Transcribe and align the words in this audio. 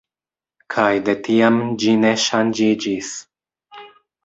Kaj 0.75 0.87
de 1.09 1.15
tiam, 1.27 1.59
ĝi 1.85 1.95
ne 2.05 2.15
ŝanĝiĝis. 2.25 3.13